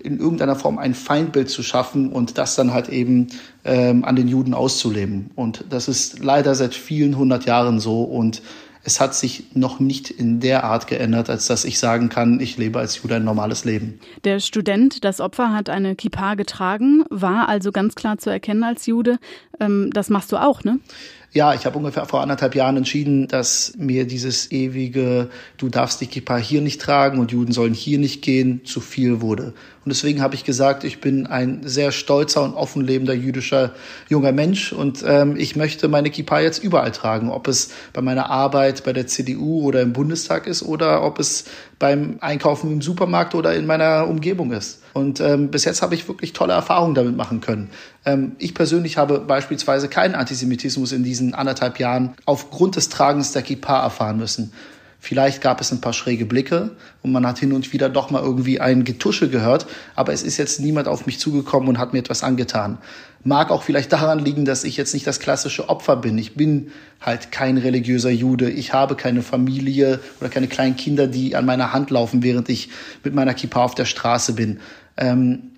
in 0.00 0.18
irgendeiner 0.18 0.56
Form 0.56 0.78
ein 0.78 0.94
Feindbild 0.94 1.50
zu 1.50 1.62
schaffen 1.62 2.10
und 2.10 2.36
das 2.36 2.56
dann 2.56 2.72
halt 2.72 2.88
eben 2.88 3.28
ähm, 3.64 4.04
an 4.04 4.16
den 4.16 4.26
Juden 4.26 4.54
auszuleben. 4.54 5.30
Und 5.36 5.64
das 5.70 5.86
ist 5.86 6.18
leider 6.18 6.56
seit 6.56 6.74
vielen 6.74 7.16
hundert 7.16 7.44
Jahren 7.44 7.78
so. 7.78 8.02
Und 8.02 8.42
es 8.84 9.00
hat 9.00 9.14
sich 9.14 9.44
noch 9.54 9.80
nicht 9.80 10.10
in 10.10 10.40
der 10.40 10.64
Art 10.64 10.86
geändert, 10.86 11.30
als 11.30 11.46
dass 11.46 11.64
ich 11.64 11.78
sagen 11.78 12.08
kann, 12.08 12.40
ich 12.40 12.58
lebe 12.58 12.78
als 12.78 13.02
Jude 13.02 13.16
ein 13.16 13.24
normales 13.24 13.64
Leben. 13.64 14.00
Der 14.24 14.40
Student, 14.40 15.04
das 15.04 15.20
Opfer, 15.20 15.52
hat 15.52 15.70
eine 15.70 15.94
Kippa 15.94 16.34
getragen, 16.34 17.04
war 17.08 17.48
also 17.48 17.70
ganz 17.70 17.94
klar 17.94 18.18
zu 18.18 18.30
erkennen 18.30 18.64
als 18.64 18.86
Jude. 18.86 19.18
Ähm, 19.60 19.90
das 19.92 20.10
machst 20.10 20.32
du 20.32 20.36
auch, 20.36 20.64
ne? 20.64 20.80
Ja, 21.34 21.54
ich 21.54 21.64
habe 21.64 21.78
ungefähr 21.78 22.04
vor 22.04 22.20
anderthalb 22.20 22.54
Jahren 22.54 22.76
entschieden, 22.76 23.26
dass 23.26 23.72
mir 23.78 24.06
dieses 24.06 24.52
ewige, 24.52 25.30
du 25.56 25.70
darfst 25.70 26.02
die 26.02 26.06
Kippa 26.06 26.36
hier 26.36 26.60
nicht 26.60 26.78
tragen 26.78 27.18
und 27.18 27.32
Juden 27.32 27.52
sollen 27.52 27.72
hier 27.72 27.98
nicht 27.98 28.20
gehen, 28.20 28.66
zu 28.66 28.82
viel 28.82 29.22
wurde. 29.22 29.54
Und 29.82 29.88
deswegen 29.88 30.20
habe 30.20 30.34
ich 30.34 30.44
gesagt, 30.44 30.84
ich 30.84 31.00
bin 31.00 31.26
ein 31.26 31.62
sehr 31.64 31.90
stolzer 31.90 32.42
und 32.42 32.52
offen 32.52 32.84
lebender 32.84 33.14
jüdischer 33.14 33.72
junger 34.10 34.32
Mensch 34.32 34.74
und 34.74 35.02
ähm, 35.06 35.36
ich 35.38 35.56
möchte 35.56 35.88
meine 35.88 36.10
Kippa 36.10 36.38
jetzt 36.38 36.62
überall 36.62 36.92
tragen, 36.92 37.30
ob 37.30 37.48
es 37.48 37.70
bei 37.94 38.02
meiner 38.02 38.28
Arbeit 38.28 38.84
bei 38.84 38.92
der 38.92 39.06
CDU 39.06 39.62
oder 39.62 39.80
im 39.80 39.94
Bundestag 39.94 40.46
ist 40.46 40.62
oder 40.62 41.02
ob 41.02 41.18
es 41.18 41.46
beim 41.78 42.18
Einkaufen 42.20 42.70
im 42.70 42.82
Supermarkt 42.82 43.34
oder 43.34 43.54
in 43.54 43.64
meiner 43.64 44.06
Umgebung 44.06 44.52
ist. 44.52 44.81
Und 44.94 45.20
ähm, 45.20 45.50
bis 45.50 45.64
jetzt 45.64 45.82
habe 45.82 45.94
ich 45.94 46.06
wirklich 46.08 46.32
tolle 46.32 46.52
Erfahrungen 46.52 46.94
damit 46.94 47.16
machen 47.16 47.40
können. 47.40 47.70
Ähm, 48.04 48.32
ich 48.38 48.54
persönlich 48.54 48.98
habe 48.98 49.20
beispielsweise 49.20 49.88
keinen 49.88 50.14
Antisemitismus 50.14 50.92
in 50.92 51.02
diesen 51.02 51.34
anderthalb 51.34 51.78
Jahren 51.78 52.14
aufgrund 52.26 52.76
des 52.76 52.88
Tragens 52.88 53.32
der 53.32 53.42
Kippa 53.42 53.82
erfahren 53.82 54.18
müssen. 54.18 54.52
Vielleicht 55.04 55.40
gab 55.40 55.60
es 55.60 55.72
ein 55.72 55.80
paar 55.80 55.94
schräge 55.94 56.26
Blicke 56.26 56.76
und 57.02 57.10
man 57.10 57.26
hat 57.26 57.40
hin 57.40 57.52
und 57.52 57.72
wieder 57.72 57.88
doch 57.88 58.10
mal 58.10 58.22
irgendwie 58.22 58.60
ein 58.60 58.84
Getusche 58.84 59.28
gehört, 59.28 59.66
aber 59.96 60.12
es 60.12 60.22
ist 60.22 60.36
jetzt 60.36 60.60
niemand 60.60 60.86
auf 60.86 61.06
mich 61.06 61.18
zugekommen 61.18 61.68
und 61.68 61.78
hat 61.78 61.92
mir 61.92 61.98
etwas 61.98 62.22
angetan. 62.22 62.78
Mag 63.24 63.50
auch 63.50 63.64
vielleicht 63.64 63.92
daran 63.92 64.20
liegen, 64.20 64.44
dass 64.44 64.62
ich 64.62 64.76
jetzt 64.76 64.94
nicht 64.94 65.04
das 65.04 65.18
klassische 65.18 65.68
Opfer 65.68 65.96
bin. 65.96 66.16
Ich 66.18 66.36
bin 66.36 66.70
halt 67.00 67.32
kein 67.32 67.58
religiöser 67.58 68.10
Jude. 68.10 68.48
Ich 68.48 68.74
habe 68.74 68.94
keine 68.94 69.22
Familie 69.22 69.98
oder 70.20 70.28
keine 70.30 70.46
kleinen 70.46 70.76
Kinder, 70.76 71.08
die 71.08 71.34
an 71.34 71.46
meiner 71.46 71.72
Hand 71.72 71.90
laufen, 71.90 72.22
während 72.22 72.48
ich 72.48 72.68
mit 73.02 73.12
meiner 73.12 73.34
Kippa 73.34 73.64
auf 73.64 73.74
der 73.74 73.86
Straße 73.86 74.34
bin. 74.34 74.60
Ähm, 74.96 75.52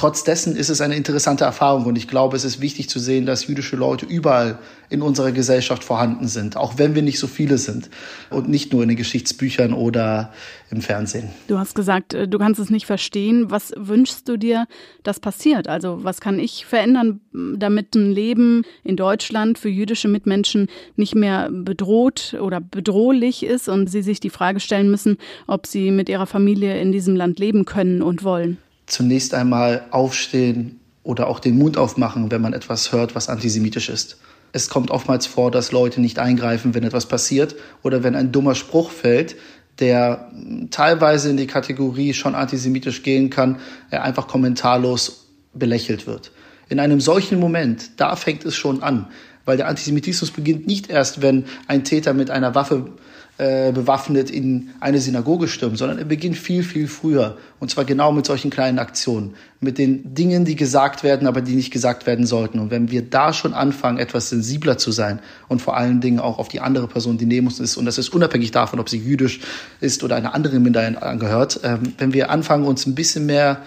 Trotz 0.00 0.24
dessen 0.24 0.56
ist 0.56 0.70
es 0.70 0.80
eine 0.80 0.96
interessante 0.96 1.44
Erfahrung 1.44 1.84
und 1.84 1.98
ich 1.98 2.08
glaube, 2.08 2.34
es 2.34 2.42
ist 2.42 2.62
wichtig 2.62 2.88
zu 2.88 2.98
sehen, 2.98 3.26
dass 3.26 3.46
jüdische 3.46 3.76
Leute 3.76 4.06
überall 4.06 4.58
in 4.88 5.02
unserer 5.02 5.30
Gesellschaft 5.30 5.84
vorhanden 5.84 6.26
sind, 6.26 6.56
auch 6.56 6.78
wenn 6.78 6.94
wir 6.94 7.02
nicht 7.02 7.18
so 7.18 7.26
viele 7.26 7.58
sind 7.58 7.90
und 8.30 8.48
nicht 8.48 8.72
nur 8.72 8.82
in 8.82 8.88
den 8.88 8.96
Geschichtsbüchern 8.96 9.74
oder 9.74 10.32
im 10.70 10.80
Fernsehen. 10.80 11.28
Du 11.48 11.58
hast 11.58 11.74
gesagt, 11.74 12.14
äh, 12.14 12.26
du 12.26 12.38
kannst 12.38 12.58
es 12.58 12.70
nicht 12.70 12.86
verstehen. 12.86 13.50
Was 13.50 13.74
wünschst 13.76 14.26
du 14.26 14.38
dir, 14.38 14.66
dass 15.02 15.20
passiert? 15.20 15.68
Also 15.68 16.02
was 16.02 16.22
kann 16.22 16.38
ich 16.38 16.64
verändern, 16.64 17.20
damit 17.34 17.94
ein 17.94 18.10
Leben 18.10 18.62
in 18.82 18.96
Deutschland 18.96 19.58
für 19.58 19.68
jüdische 19.68 20.08
Mitmenschen 20.08 20.68
nicht 20.96 21.14
mehr 21.14 21.50
bedroht 21.52 22.38
oder 22.40 22.62
bedrohlich 22.62 23.42
ist 23.42 23.68
und 23.68 23.90
sie 23.90 24.00
sich 24.00 24.18
die 24.18 24.30
Frage 24.30 24.60
stellen 24.60 24.90
müssen, 24.90 25.18
ob 25.46 25.66
sie 25.66 25.90
mit 25.90 26.08
ihrer 26.08 26.26
Familie 26.26 26.80
in 26.80 26.90
diesem 26.90 27.16
Land 27.16 27.38
leben 27.38 27.66
können 27.66 28.00
und 28.00 28.24
wollen? 28.24 28.56
Zunächst 28.90 29.34
einmal 29.34 29.86
aufstehen 29.90 30.80
oder 31.02 31.28
auch 31.28 31.40
den 31.40 31.58
Mund 31.58 31.76
aufmachen, 31.76 32.30
wenn 32.30 32.42
man 32.42 32.52
etwas 32.52 32.92
hört, 32.92 33.14
was 33.14 33.28
antisemitisch 33.28 33.88
ist. 33.88 34.18
Es 34.52 34.68
kommt 34.68 34.90
oftmals 34.90 35.26
vor, 35.26 35.50
dass 35.50 35.72
Leute 35.72 36.00
nicht 36.00 36.18
eingreifen, 36.18 36.74
wenn 36.74 36.82
etwas 36.82 37.06
passiert 37.06 37.54
oder 37.82 38.02
wenn 38.02 38.16
ein 38.16 38.32
dummer 38.32 38.54
Spruch 38.54 38.90
fällt, 38.90 39.36
der 39.78 40.30
teilweise 40.70 41.30
in 41.30 41.36
die 41.36 41.46
Kategorie 41.46 42.12
schon 42.12 42.34
antisemitisch 42.34 43.02
gehen 43.02 43.30
kann, 43.30 43.60
er 43.90 44.02
einfach 44.02 44.26
kommentarlos 44.26 45.28
belächelt 45.54 46.06
wird. 46.06 46.32
In 46.68 46.78
einem 46.78 47.00
solchen 47.00 47.40
Moment, 47.40 47.92
da 47.96 48.14
fängt 48.16 48.44
es 48.44 48.54
schon 48.56 48.82
an, 48.82 49.08
weil 49.44 49.56
der 49.56 49.68
Antisemitismus 49.68 50.30
beginnt 50.30 50.66
nicht 50.66 50.90
erst, 50.90 51.22
wenn 51.22 51.46
ein 51.66 51.84
Täter 51.84 52.12
mit 52.12 52.30
einer 52.30 52.54
Waffe 52.54 52.92
äh, 53.40 53.72
bewaffnet 53.72 54.30
in 54.30 54.68
eine 54.80 55.00
Synagoge 55.00 55.48
stürmen, 55.48 55.76
sondern 55.76 55.96
er 55.96 56.04
beginnt 56.04 56.36
viel, 56.36 56.62
viel 56.62 56.86
früher. 56.86 57.38
Und 57.58 57.70
zwar 57.70 57.86
genau 57.86 58.12
mit 58.12 58.26
solchen 58.26 58.50
kleinen 58.50 58.78
Aktionen. 58.78 59.32
Mit 59.60 59.78
den 59.78 60.14
Dingen, 60.14 60.44
die 60.44 60.56
gesagt 60.56 61.02
werden, 61.02 61.26
aber 61.26 61.40
die 61.40 61.54
nicht 61.54 61.70
gesagt 61.70 62.06
werden 62.06 62.26
sollten. 62.26 62.58
Und 62.58 62.70
wenn 62.70 62.90
wir 62.90 63.00
da 63.00 63.32
schon 63.32 63.54
anfangen, 63.54 63.96
etwas 63.96 64.28
sensibler 64.28 64.76
zu 64.76 64.92
sein 64.92 65.20
und 65.48 65.62
vor 65.62 65.74
allen 65.74 66.02
Dingen 66.02 66.20
auch 66.20 66.38
auf 66.38 66.48
die 66.48 66.60
andere 66.60 66.86
Person, 66.86 67.16
die 67.16 67.24
neben 67.24 67.46
uns 67.46 67.60
ist, 67.60 67.78
und 67.78 67.86
das 67.86 67.96
ist 67.96 68.10
unabhängig 68.10 68.50
davon, 68.50 68.78
ob 68.78 68.90
sie 68.90 68.98
jüdisch 68.98 69.40
ist 69.80 70.04
oder 70.04 70.16
einer 70.16 70.34
anderen 70.34 70.62
Minderheit 70.62 71.02
angehört, 71.02 71.60
ähm, 71.62 71.94
wenn 71.96 72.12
wir 72.12 72.28
anfangen, 72.28 72.66
uns 72.66 72.84
ein 72.84 72.94
bisschen 72.94 73.24
mehr 73.24 73.62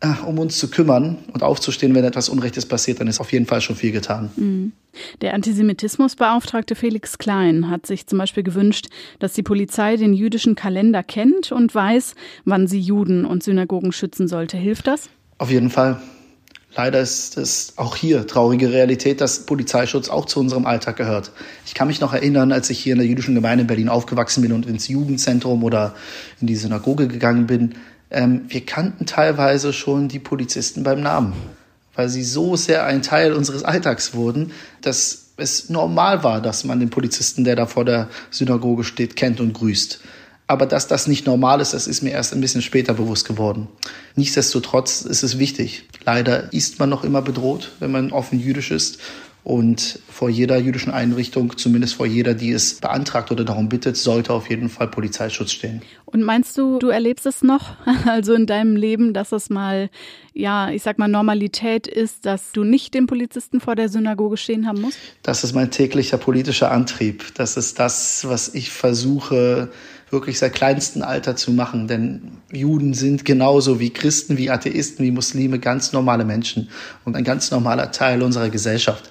äh, 0.00 0.08
um 0.26 0.38
uns 0.38 0.58
zu 0.58 0.68
kümmern 0.68 1.16
und 1.32 1.42
aufzustehen, 1.42 1.94
wenn 1.94 2.04
etwas 2.04 2.28
Unrechtes 2.28 2.66
passiert, 2.66 3.00
dann 3.00 3.08
ist 3.08 3.20
auf 3.20 3.32
jeden 3.32 3.46
Fall 3.46 3.62
schon 3.62 3.74
viel 3.74 3.92
getan. 3.92 4.30
Mhm. 4.36 4.72
Der 5.20 5.34
Antisemitismusbeauftragte 5.34 6.74
Felix 6.74 7.18
Klein 7.18 7.70
hat 7.70 7.86
sich 7.86 8.06
zum 8.06 8.18
Beispiel 8.18 8.42
gewünscht, 8.42 8.86
dass 9.18 9.32
die 9.32 9.42
Polizei 9.42 9.96
den 9.96 10.12
jüdischen 10.12 10.54
Kalender 10.54 11.02
kennt 11.02 11.52
und 11.52 11.74
weiß, 11.74 12.14
wann 12.44 12.66
sie 12.66 12.80
Juden 12.80 13.24
und 13.24 13.42
Synagogen 13.42 13.92
schützen 13.92 14.28
sollte. 14.28 14.56
Hilft 14.56 14.86
das? 14.86 15.08
Auf 15.38 15.50
jeden 15.50 15.70
Fall. 15.70 16.00
Leider 16.76 17.00
ist 17.00 17.36
es 17.38 17.72
auch 17.76 17.96
hier 17.96 18.26
traurige 18.26 18.70
Realität, 18.70 19.20
dass 19.20 19.46
Polizeischutz 19.46 20.08
auch 20.08 20.26
zu 20.26 20.38
unserem 20.38 20.66
Alltag 20.66 20.96
gehört. 20.96 21.32
Ich 21.66 21.74
kann 21.74 21.88
mich 21.88 22.00
noch 22.00 22.12
erinnern, 22.12 22.52
als 22.52 22.70
ich 22.70 22.78
hier 22.78 22.92
in 22.92 22.98
der 22.98 23.08
jüdischen 23.08 23.34
Gemeinde 23.34 23.62
in 23.62 23.66
Berlin 23.66 23.88
aufgewachsen 23.88 24.42
bin 24.42 24.52
und 24.52 24.66
ins 24.66 24.86
Jugendzentrum 24.86 25.64
oder 25.64 25.94
in 26.40 26.46
die 26.46 26.56
Synagoge 26.56 27.08
gegangen 27.08 27.46
bin, 27.46 27.74
ähm, 28.10 28.42
wir 28.48 28.64
kannten 28.64 29.06
teilweise 29.06 29.72
schon 29.72 30.08
die 30.08 30.18
Polizisten 30.18 30.82
beim 30.82 31.00
Namen, 31.00 31.32
weil 31.98 32.08
sie 32.08 32.22
so 32.22 32.54
sehr 32.54 32.84
ein 32.84 33.02
Teil 33.02 33.32
unseres 33.32 33.64
Alltags 33.64 34.14
wurden, 34.14 34.52
dass 34.82 35.32
es 35.36 35.68
normal 35.68 36.22
war, 36.22 36.40
dass 36.40 36.62
man 36.62 36.78
den 36.78 36.90
Polizisten, 36.90 37.42
der 37.42 37.56
da 37.56 37.66
vor 37.66 37.84
der 37.84 38.08
Synagoge 38.30 38.84
steht, 38.84 39.16
kennt 39.16 39.40
und 39.40 39.52
grüßt. 39.52 39.98
Aber 40.46 40.66
dass 40.66 40.86
das 40.86 41.08
nicht 41.08 41.26
normal 41.26 41.60
ist, 41.60 41.74
das 41.74 41.88
ist 41.88 42.02
mir 42.02 42.10
erst 42.10 42.32
ein 42.32 42.40
bisschen 42.40 42.62
später 42.62 42.94
bewusst 42.94 43.26
geworden. 43.26 43.66
Nichtsdestotrotz 44.14 45.00
ist 45.02 45.24
es 45.24 45.40
wichtig. 45.40 45.88
Leider 46.04 46.52
ist 46.52 46.78
man 46.78 46.88
noch 46.88 47.02
immer 47.02 47.20
bedroht, 47.20 47.72
wenn 47.80 47.90
man 47.90 48.12
offen 48.12 48.38
jüdisch 48.38 48.70
ist 48.70 49.00
und 49.48 50.00
vor 50.10 50.28
jeder 50.28 50.58
jüdischen 50.58 50.92
Einrichtung, 50.92 51.56
zumindest 51.56 51.94
vor 51.94 52.04
jeder, 52.04 52.34
die 52.34 52.52
es 52.52 52.74
beantragt 52.74 53.30
oder 53.30 53.46
darum 53.46 53.70
bittet, 53.70 53.96
sollte 53.96 54.34
auf 54.34 54.50
jeden 54.50 54.68
Fall 54.68 54.88
Polizeischutz 54.88 55.52
stehen. 55.52 55.80
Und 56.04 56.22
meinst 56.22 56.58
du, 56.58 56.78
du 56.78 56.88
erlebst 56.88 57.24
es 57.24 57.42
noch, 57.42 57.76
also 58.06 58.34
in 58.34 58.44
deinem 58.44 58.76
Leben, 58.76 59.14
dass 59.14 59.32
es 59.32 59.48
mal, 59.48 59.88
ja, 60.34 60.70
ich 60.70 60.82
sag 60.82 60.98
mal, 60.98 61.08
Normalität 61.08 61.86
ist, 61.86 62.26
dass 62.26 62.52
du 62.52 62.62
nicht 62.62 62.92
den 62.92 63.06
Polizisten 63.06 63.58
vor 63.60 63.74
der 63.74 63.88
Synagoge 63.88 64.36
stehen 64.36 64.66
haben 64.66 64.82
musst? 64.82 64.98
Das 65.22 65.44
ist 65.44 65.54
mein 65.54 65.70
täglicher 65.70 66.18
politischer 66.18 66.70
Antrieb. 66.70 67.34
Das 67.34 67.56
ist 67.56 67.78
das, 67.78 68.28
was 68.28 68.54
ich 68.54 68.68
versuche, 68.68 69.70
wirklich 70.10 70.38
seit 70.38 70.54
kleinstem 70.54 71.02
Alter 71.02 71.36
zu 71.36 71.52
machen. 71.52 71.88
Denn 71.88 72.32
Juden 72.52 72.94
sind 72.94 73.24
genauso 73.24 73.80
wie 73.80 73.90
Christen, 73.90 74.36
wie 74.36 74.50
Atheisten, 74.50 75.04
wie 75.04 75.10
Muslime 75.10 75.58
ganz 75.58 75.92
normale 75.92 76.24
Menschen 76.24 76.68
und 77.04 77.16
ein 77.16 77.24
ganz 77.24 77.50
normaler 77.50 77.92
Teil 77.92 78.22
unserer 78.22 78.50
Gesellschaft. 78.50 79.08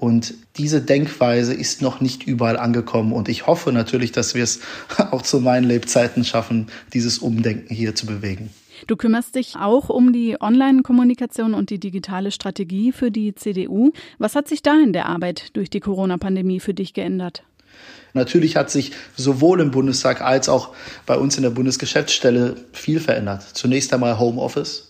Und 0.00 0.32
diese 0.56 0.80
Denkweise 0.80 1.52
ist 1.52 1.82
noch 1.82 2.00
nicht 2.00 2.22
überall 2.26 2.56
angekommen. 2.56 3.12
Und 3.12 3.28
ich 3.28 3.46
hoffe 3.46 3.70
natürlich, 3.70 4.12
dass 4.12 4.34
wir 4.34 4.42
es 4.42 4.60
auch 5.10 5.20
zu 5.20 5.40
meinen 5.40 5.64
Lebzeiten 5.64 6.24
schaffen, 6.24 6.68
dieses 6.94 7.18
Umdenken 7.18 7.74
hier 7.74 7.94
zu 7.94 8.06
bewegen. 8.06 8.48
Du 8.86 8.96
kümmerst 8.96 9.34
dich 9.34 9.56
auch 9.56 9.90
um 9.90 10.14
die 10.14 10.40
Online-Kommunikation 10.40 11.52
und 11.52 11.68
die 11.68 11.78
digitale 11.78 12.30
Strategie 12.30 12.92
für 12.92 13.10
die 13.10 13.34
CDU. 13.34 13.92
Was 14.16 14.34
hat 14.34 14.48
sich 14.48 14.62
da 14.62 14.72
in 14.82 14.94
der 14.94 15.04
Arbeit 15.04 15.54
durch 15.54 15.68
die 15.68 15.80
Corona-Pandemie 15.80 16.60
für 16.60 16.72
dich 16.72 16.94
geändert? 16.94 17.42
Natürlich 18.14 18.56
hat 18.56 18.70
sich 18.70 18.92
sowohl 19.16 19.60
im 19.60 19.70
Bundestag 19.70 20.22
als 20.22 20.48
auch 20.48 20.74
bei 21.04 21.18
uns 21.18 21.36
in 21.36 21.42
der 21.42 21.50
Bundesgeschäftsstelle 21.50 22.56
viel 22.72 23.00
verändert. 23.00 23.42
Zunächst 23.42 23.92
einmal 23.92 24.18
Homeoffice. 24.18 24.89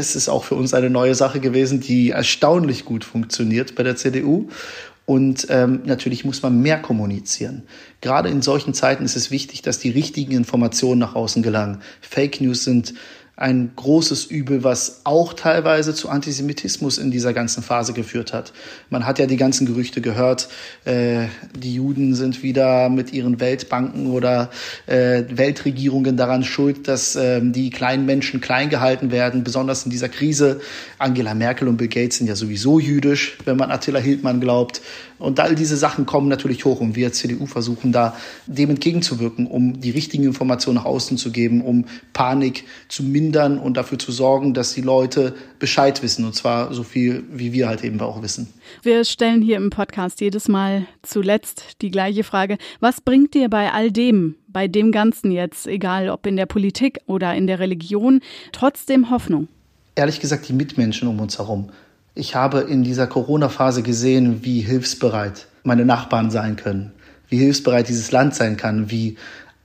Es 0.00 0.16
ist 0.16 0.28
auch 0.28 0.44
für 0.44 0.54
uns 0.54 0.74
eine 0.74 0.90
neue 0.90 1.14
Sache 1.14 1.40
gewesen, 1.40 1.80
die 1.80 2.10
erstaunlich 2.10 2.84
gut 2.84 3.04
funktioniert 3.04 3.74
bei 3.74 3.82
der 3.82 3.96
CDU. 3.96 4.48
Und 5.06 5.46
ähm, 5.50 5.80
natürlich 5.84 6.24
muss 6.24 6.42
man 6.42 6.60
mehr 6.62 6.80
kommunizieren. 6.80 7.64
Gerade 8.00 8.28
in 8.28 8.42
solchen 8.42 8.74
Zeiten 8.74 9.04
ist 9.04 9.16
es 9.16 9.30
wichtig, 9.30 9.62
dass 9.62 9.78
die 9.78 9.90
richtigen 9.90 10.32
Informationen 10.32 11.00
nach 11.00 11.14
außen 11.14 11.42
gelangen. 11.42 11.82
Fake 12.00 12.40
News 12.40 12.64
sind 12.64 12.94
ein 13.40 13.70
großes 13.74 14.26
Übel, 14.26 14.64
was 14.64 15.00
auch 15.04 15.32
teilweise 15.32 15.94
zu 15.94 16.10
Antisemitismus 16.10 16.98
in 16.98 17.10
dieser 17.10 17.32
ganzen 17.32 17.62
Phase 17.62 17.94
geführt 17.94 18.34
hat. 18.34 18.52
Man 18.90 19.06
hat 19.06 19.18
ja 19.18 19.24
die 19.24 19.38
ganzen 19.38 19.66
Gerüchte 19.66 20.02
gehört, 20.02 20.48
äh, 20.84 21.24
die 21.56 21.74
Juden 21.74 22.14
sind 22.14 22.42
wieder 22.42 22.90
mit 22.90 23.14
ihren 23.14 23.40
Weltbanken 23.40 24.10
oder 24.10 24.50
äh, 24.86 25.24
Weltregierungen 25.30 26.18
daran 26.18 26.44
schuld, 26.44 26.86
dass 26.86 27.16
äh, 27.16 27.40
die 27.42 27.70
kleinen 27.70 28.04
Menschen 28.04 28.42
klein 28.42 28.68
gehalten 28.68 29.10
werden, 29.10 29.42
besonders 29.42 29.86
in 29.86 29.90
dieser 29.90 30.10
Krise. 30.10 30.60
Angela 30.98 31.32
Merkel 31.32 31.66
und 31.66 31.78
Bill 31.78 31.88
Gates 31.88 32.18
sind 32.18 32.26
ja 32.26 32.36
sowieso 32.36 32.78
jüdisch, 32.78 33.38
wenn 33.46 33.56
man 33.56 33.70
Attila 33.70 34.00
Hildmann 34.00 34.42
glaubt. 34.42 34.82
Und 35.20 35.38
all 35.38 35.54
diese 35.54 35.76
Sachen 35.76 36.06
kommen 36.06 36.28
natürlich 36.28 36.64
hoch 36.64 36.80
und 36.80 36.96
wir 36.96 37.08
als 37.08 37.18
CDU 37.18 37.44
versuchen 37.44 37.92
da 37.92 38.16
dem 38.46 38.70
entgegenzuwirken, 38.70 39.46
um 39.46 39.78
die 39.80 39.90
richtigen 39.90 40.24
Informationen 40.24 40.76
nach 40.76 40.86
außen 40.86 41.18
zu 41.18 41.30
geben, 41.30 41.60
um 41.60 41.84
Panik 42.14 42.64
zu 42.88 43.02
mindern 43.30 43.58
und 43.58 43.76
dafür 43.76 43.98
zu 43.98 44.10
sorgen, 44.10 44.54
dass 44.54 44.74
die 44.74 44.80
Leute 44.80 45.34
Bescheid 45.60 46.02
wissen 46.02 46.24
und 46.24 46.34
zwar 46.34 46.74
so 46.74 46.82
viel, 46.82 47.22
wie 47.30 47.52
wir 47.52 47.68
halt 47.68 47.84
eben 47.84 48.00
auch 48.00 48.22
wissen. 48.22 48.48
Wir 48.82 49.04
stellen 49.04 49.40
hier 49.40 49.56
im 49.56 49.70
Podcast 49.70 50.20
jedes 50.20 50.48
Mal 50.48 50.86
zuletzt 51.02 51.80
die 51.80 51.90
gleiche 51.90 52.24
Frage. 52.24 52.58
Was 52.80 53.00
bringt 53.00 53.34
dir 53.34 53.48
bei 53.48 53.72
all 53.72 53.92
dem, 53.92 54.34
bei 54.48 54.66
dem 54.66 54.90
Ganzen 54.90 55.30
jetzt, 55.30 55.68
egal 55.68 56.08
ob 56.08 56.26
in 56.26 56.36
der 56.36 56.46
Politik 56.46 56.98
oder 57.06 57.34
in 57.34 57.46
der 57.46 57.60
Religion, 57.60 58.20
trotzdem 58.50 59.10
Hoffnung? 59.10 59.46
Ehrlich 59.94 60.18
gesagt, 60.18 60.48
die 60.48 60.52
Mitmenschen 60.52 61.06
um 61.06 61.20
uns 61.20 61.38
herum 61.38 61.70
ich 62.14 62.34
habe 62.34 62.60
in 62.60 62.82
dieser 62.82 63.06
Corona-Phase 63.06 63.82
gesehen, 63.82 64.44
wie 64.44 64.60
hilfsbereit 64.60 65.46
meine 65.62 65.84
Nachbarn 65.84 66.30
sein 66.30 66.56
können, 66.56 66.92
wie 67.28 67.38
hilfsbereit 67.38 67.88
dieses 67.88 68.10
Land 68.10 68.34
sein 68.34 68.56
kann, 68.56 68.90
wie 68.90 69.16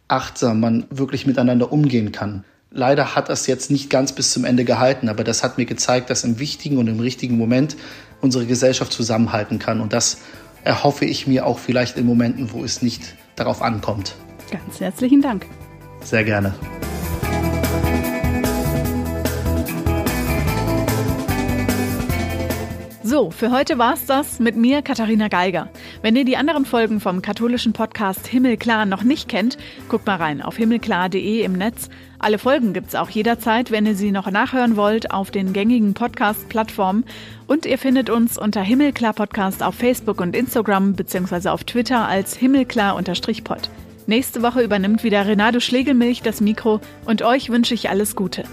achtsam 0.08 0.60
man 0.60 0.86
wirklich 0.90 1.26
miteinander 1.26 1.72
umgehen 1.72 2.12
kann. 2.12 2.44
Leider 2.78 3.16
hat 3.16 3.30
das 3.30 3.48
jetzt 3.48 3.72
nicht 3.72 3.90
ganz 3.90 4.12
bis 4.12 4.32
zum 4.34 4.44
Ende 4.44 4.66
gehalten, 4.66 5.08
aber 5.08 5.24
das 5.24 5.44
hat 5.44 5.58
mir 5.58 5.66
gezeigt, 5.66 6.10
dass 6.10 6.26
im 6.26 6.40
wichtigen 6.40 6.78
und 6.78 6.88
im 6.88 7.00
richtigen 7.00 7.38
Moment 7.38 7.78
unsere 8.20 8.46
Gesellschaft 8.46 8.92
zusammenhalten 8.92 9.60
kann. 9.60 9.80
Und 9.80 9.94
das 9.94 10.18
erhoffe 10.66 11.06
ich 11.06 11.26
mir 11.26 11.46
auch 11.46 11.58
vielleicht 11.58 11.98
in 11.98 12.06
Momenten, 12.06 12.52
wo 12.52 12.66
es 12.66 12.82
nicht 12.82 13.16
darauf 13.38 13.62
ankommt. 13.62 14.16
Ganz 14.52 14.82
herzlichen 14.82 15.22
Dank. 15.22 15.46
Sehr 16.02 16.26
gerne. 16.26 16.54
So, 23.08 23.30
für 23.30 23.52
heute 23.52 23.78
war's 23.78 24.08
das 24.08 24.40
mit 24.40 24.56
mir, 24.56 24.82
Katharina 24.82 25.28
Geiger. 25.28 25.70
Wenn 26.02 26.16
ihr 26.16 26.26
die 26.26 26.38
anderen 26.38 26.66
Folgen 26.66 27.00
vom 27.00 27.22
katholischen 27.22 27.72
Podcast 27.72 28.26
Himmelklar 28.26 28.88
noch 28.88 29.04
nicht 29.04 29.30
kennt, 29.30 29.60
guckt 29.90 30.08
mal 30.08 30.16
rein 30.16 30.42
auf 30.42 30.58
himmelklar.de 30.58 31.44
im 31.44 31.54
Netz. 31.54 31.92
Alle 32.18 32.40
Folgen 32.40 32.74
gibt's 32.74 32.96
auch 32.96 33.12
jederzeit, 33.12 33.70
wenn 33.70 33.86
ihr 33.86 33.94
sie 33.94 34.12
noch 34.12 34.32
nachhören 34.32 34.76
wollt, 34.76 35.12
auf 35.12 35.30
den 35.30 35.54
gängigen 35.54 35.94
Podcast-Plattformen. 35.94 37.04
Und 37.46 37.68
ihr 37.68 37.78
findet 37.78 38.10
uns 38.10 38.40
unter 38.40 38.64
Himmelklar 38.64 39.14
Podcast 39.14 39.62
auf 39.62 39.76
Facebook 39.76 40.20
und 40.20 40.36
Instagram 40.36 40.94
bzw. 40.94 41.50
auf 41.50 41.64
Twitter 41.64 42.08
als 42.08 42.36
Himmelklar-Pod. 42.36 43.70
Nächste 44.08 44.42
Woche 44.42 44.64
übernimmt 44.64 45.04
wieder 45.04 45.28
Renato 45.28 45.60
Schlegelmilch 45.60 46.24
das 46.24 46.42
Mikro 46.42 46.82
und 47.06 47.22
euch 47.22 47.52
wünsche 47.52 47.76
ich 47.76 47.88
alles 47.88 48.16
Gute. 48.16 48.46